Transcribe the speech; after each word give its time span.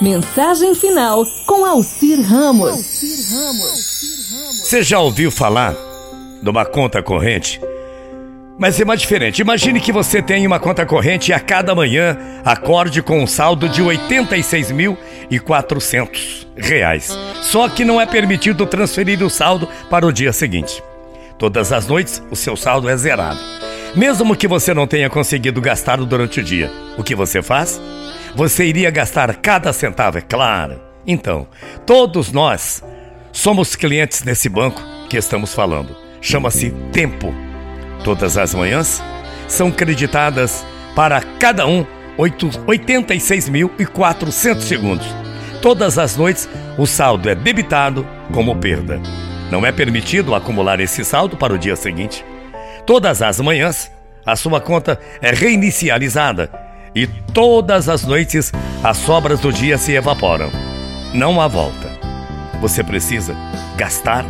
Mensagem 0.00 0.76
final 0.76 1.26
com 1.44 1.66
Alcir 1.66 2.22
Ramos. 2.22 3.02
Você 4.62 4.80
já 4.80 5.00
ouviu 5.00 5.28
falar 5.28 5.74
de 6.40 6.48
uma 6.48 6.64
conta 6.64 7.02
corrente? 7.02 7.60
Mas 8.56 8.80
é 8.80 8.84
mais 8.84 9.00
diferente. 9.00 9.42
Imagine 9.42 9.80
que 9.80 9.90
você 9.90 10.22
tem 10.22 10.46
uma 10.46 10.60
conta 10.60 10.86
corrente 10.86 11.32
e 11.32 11.34
a 11.34 11.40
cada 11.40 11.74
manhã 11.74 12.16
acorde 12.44 13.02
com 13.02 13.20
um 13.20 13.26
saldo 13.26 13.68
de 13.68 13.82
86.400 13.82 16.46
reais. 16.56 17.18
Só 17.42 17.68
que 17.68 17.84
não 17.84 18.00
é 18.00 18.06
permitido 18.06 18.66
transferir 18.66 19.20
o 19.24 19.30
saldo 19.30 19.68
para 19.90 20.06
o 20.06 20.12
dia 20.12 20.32
seguinte. 20.32 20.80
Todas 21.36 21.72
as 21.72 21.88
noites 21.88 22.22
o 22.30 22.36
seu 22.36 22.56
saldo 22.56 22.88
é 22.88 22.96
zerado. 22.96 23.40
Mesmo 23.96 24.36
que 24.36 24.46
você 24.46 24.72
não 24.72 24.86
tenha 24.86 25.10
conseguido 25.10 25.60
gastar 25.60 25.98
durante 25.98 26.38
o 26.38 26.44
dia, 26.44 26.70
o 26.96 27.02
que 27.02 27.16
você 27.16 27.42
faz? 27.42 27.80
Você 28.34 28.64
iria 28.64 28.90
gastar 28.90 29.34
cada 29.36 29.72
centavo, 29.72 30.18
é 30.18 30.20
claro. 30.20 30.80
Então, 31.06 31.46
todos 31.86 32.32
nós 32.32 32.82
somos 33.32 33.74
clientes 33.74 34.22
nesse 34.22 34.48
banco 34.48 34.82
que 35.08 35.16
estamos 35.16 35.54
falando. 35.54 35.96
Chama-se 36.20 36.70
Tempo. 36.92 37.32
Todas 38.04 38.36
as 38.36 38.54
manhãs 38.54 39.02
são 39.46 39.70
creditadas 39.70 40.66
para 40.94 41.22
cada 41.38 41.66
um 41.66 41.86
86.400 42.18 44.60
segundos. 44.60 45.06
Todas 45.62 45.98
as 45.98 46.16
noites 46.16 46.48
o 46.76 46.86
saldo 46.86 47.28
é 47.28 47.34
debitado 47.34 48.06
como 48.32 48.56
perda. 48.56 49.00
Não 49.50 49.64
é 49.64 49.72
permitido 49.72 50.34
acumular 50.34 50.80
esse 50.80 51.04
saldo 51.04 51.36
para 51.36 51.54
o 51.54 51.58
dia 51.58 51.76
seguinte. 51.76 52.24
Todas 52.86 53.22
as 53.22 53.40
manhãs 53.40 53.90
a 54.26 54.36
sua 54.36 54.60
conta 54.60 55.00
é 55.22 55.30
reinicializada 55.30 56.50
e 56.98 57.06
todas 57.32 57.88
as 57.88 58.04
noites 58.04 58.52
as 58.82 58.96
sobras 58.96 59.38
do 59.38 59.52
dia 59.52 59.78
se 59.78 59.92
evaporam. 59.92 60.50
Não 61.14 61.40
há 61.40 61.46
volta. 61.46 61.88
Você 62.60 62.82
precisa 62.82 63.36
gastar, 63.76 64.24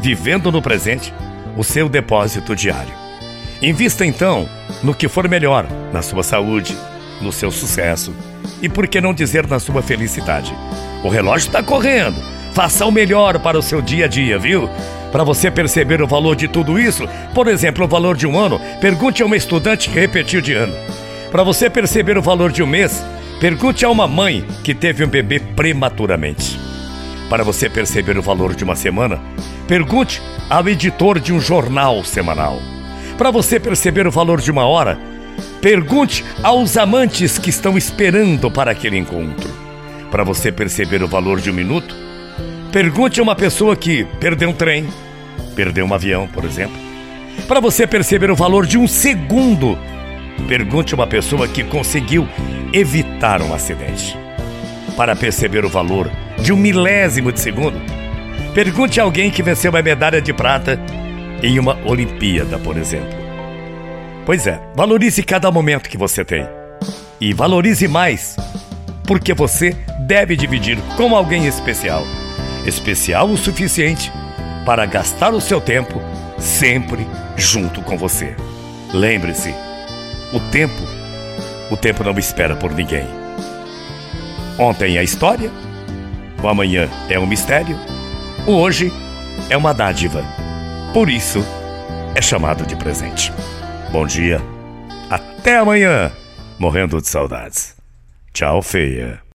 vivendo 0.00 0.52
no 0.52 0.62
presente, 0.62 1.12
o 1.56 1.64
seu 1.64 1.88
depósito 1.88 2.54
diário. 2.54 2.94
Invista 3.60 4.06
então 4.06 4.48
no 4.80 4.94
que 4.94 5.08
for 5.08 5.28
melhor, 5.28 5.66
na 5.92 6.02
sua 6.02 6.22
saúde, 6.22 6.76
no 7.20 7.32
seu 7.32 7.50
sucesso 7.50 8.14
e, 8.62 8.68
por 8.68 8.86
que 8.86 9.00
não 9.00 9.12
dizer, 9.12 9.46
na 9.48 9.58
sua 9.58 9.82
felicidade. 9.82 10.54
O 11.02 11.08
relógio 11.08 11.48
está 11.48 11.62
correndo. 11.62 12.16
Faça 12.52 12.86
o 12.86 12.92
melhor 12.92 13.40
para 13.40 13.58
o 13.58 13.62
seu 13.62 13.82
dia 13.82 14.04
a 14.04 14.08
dia, 14.08 14.38
viu? 14.38 14.70
Para 15.10 15.24
você 15.24 15.50
perceber 15.50 16.00
o 16.00 16.06
valor 16.06 16.36
de 16.36 16.46
tudo 16.46 16.78
isso, 16.78 17.08
por 17.34 17.48
exemplo, 17.48 17.84
o 17.84 17.88
valor 17.88 18.16
de 18.16 18.26
um 18.26 18.38
ano, 18.38 18.60
pergunte 18.80 19.22
a 19.22 19.26
uma 19.26 19.36
estudante 19.36 19.90
que 19.90 19.98
repetiu 19.98 20.40
de 20.40 20.54
ano. 20.54 20.74
Para 21.34 21.42
você 21.42 21.68
perceber 21.68 22.16
o 22.16 22.22
valor 22.22 22.52
de 22.52 22.62
um 22.62 22.66
mês, 22.68 23.04
pergunte 23.40 23.84
a 23.84 23.90
uma 23.90 24.06
mãe 24.06 24.44
que 24.62 24.72
teve 24.72 25.04
um 25.04 25.08
bebê 25.08 25.40
prematuramente. 25.40 26.56
Para 27.28 27.42
você 27.42 27.68
perceber 27.68 28.16
o 28.16 28.22
valor 28.22 28.54
de 28.54 28.62
uma 28.62 28.76
semana, 28.76 29.20
pergunte 29.66 30.22
ao 30.48 30.68
editor 30.68 31.18
de 31.18 31.32
um 31.32 31.40
jornal 31.40 32.04
semanal. 32.04 32.60
Para 33.18 33.32
você 33.32 33.58
perceber 33.58 34.06
o 34.06 34.12
valor 34.12 34.40
de 34.40 34.48
uma 34.48 34.64
hora, 34.64 34.96
pergunte 35.60 36.24
aos 36.40 36.76
amantes 36.76 37.36
que 37.36 37.50
estão 37.50 37.76
esperando 37.76 38.48
para 38.48 38.70
aquele 38.70 38.96
encontro. 38.96 39.50
Para 40.12 40.22
você 40.22 40.52
perceber 40.52 41.02
o 41.02 41.08
valor 41.08 41.40
de 41.40 41.50
um 41.50 41.54
minuto, 41.54 41.96
pergunte 42.70 43.18
a 43.18 43.24
uma 43.24 43.34
pessoa 43.34 43.74
que 43.74 44.04
perdeu 44.20 44.50
um 44.50 44.54
trem, 44.54 44.86
perdeu 45.56 45.84
um 45.84 45.92
avião, 45.92 46.28
por 46.28 46.44
exemplo. 46.44 46.78
Para 47.48 47.58
você 47.58 47.88
perceber 47.88 48.30
o 48.30 48.36
valor 48.36 48.64
de 48.66 48.78
um 48.78 48.86
segundo, 48.86 49.76
Pergunte 50.48 50.94
a 50.94 50.96
uma 50.96 51.06
pessoa 51.06 51.48
que 51.48 51.64
conseguiu 51.64 52.28
evitar 52.72 53.40
um 53.40 53.54
acidente. 53.54 54.16
Para 54.96 55.16
perceber 55.16 55.64
o 55.64 55.68
valor 55.68 56.10
de 56.38 56.52
um 56.52 56.56
milésimo 56.56 57.32
de 57.32 57.40
segundo, 57.40 57.80
pergunte 58.54 59.00
a 59.00 59.04
alguém 59.04 59.30
que 59.30 59.42
venceu 59.42 59.70
uma 59.70 59.82
medalha 59.82 60.20
de 60.20 60.32
prata 60.32 60.78
em 61.42 61.58
uma 61.58 61.78
Olimpíada, 61.84 62.58
por 62.58 62.76
exemplo. 62.76 63.16
Pois 64.24 64.46
é, 64.46 64.60
valorize 64.74 65.22
cada 65.22 65.50
momento 65.50 65.88
que 65.88 65.98
você 65.98 66.24
tem. 66.24 66.46
E 67.20 67.32
valorize 67.32 67.86
mais, 67.86 68.36
porque 69.06 69.34
você 69.34 69.76
deve 70.00 70.36
dividir 70.36 70.78
com 70.96 71.14
alguém 71.14 71.46
especial. 71.46 72.04
Especial 72.66 73.28
o 73.28 73.36
suficiente 73.36 74.10
para 74.64 74.86
gastar 74.86 75.34
o 75.34 75.40
seu 75.40 75.60
tempo 75.60 76.00
sempre 76.38 77.06
junto 77.36 77.82
com 77.82 77.96
você. 77.98 78.34
Lembre-se, 78.92 79.54
o 80.32 80.40
tempo, 80.50 80.82
o 81.70 81.76
tempo 81.76 82.04
não 82.04 82.18
espera 82.18 82.56
por 82.56 82.72
ninguém. 82.72 83.06
Ontem 84.58 84.98
é 84.98 85.02
história, 85.02 85.50
o 86.42 86.48
amanhã 86.48 86.88
é 87.08 87.18
um 87.18 87.26
mistério, 87.26 87.76
o 88.46 88.52
hoje 88.52 88.92
é 89.50 89.56
uma 89.56 89.74
dádiva. 89.74 90.22
Por 90.92 91.10
isso, 91.10 91.44
é 92.14 92.22
chamado 92.22 92.64
de 92.66 92.76
presente. 92.76 93.32
Bom 93.90 94.06
dia, 94.06 94.40
até 95.10 95.58
amanhã, 95.58 96.12
morrendo 96.58 97.00
de 97.00 97.08
saudades. 97.08 97.74
Tchau, 98.32 98.62
feia. 98.62 99.23